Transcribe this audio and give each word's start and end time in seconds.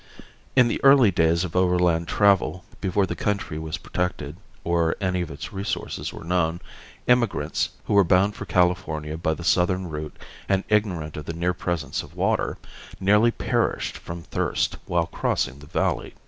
In 0.55 0.67
the 0.67 0.83
early 0.83 1.11
days 1.11 1.43
of 1.43 1.55
overland 1.55 2.07
travel 2.07 2.63
before 2.79 3.05
the 3.05 3.15
country 3.15 3.59
was 3.59 3.77
protected 3.77 4.35
or 4.63 4.95
any 4.99 5.21
of 5.21 5.29
its 5.29 5.53
resources 5.53 6.11
were 6.11 6.23
known, 6.23 6.59
immigrants, 7.05 7.69
who 7.85 7.93
were 7.93 8.03
bound 8.03 8.35
for 8.35 8.45
California 8.45 9.15
by 9.15 9.35
the 9.35 9.43
Southern 9.43 9.87
route 9.89 10.17
and 10.49 10.63
ignorant 10.69 11.17
of 11.17 11.25
the 11.25 11.33
near 11.33 11.53
presence 11.53 12.01
of 12.01 12.15
water, 12.15 12.57
nearly 12.99 13.29
perished 13.29 13.95
from 13.95 14.23
thirst 14.23 14.75
while 14.87 15.05
crossing 15.05 15.59
the 15.59 15.67
valley. 15.67 16.15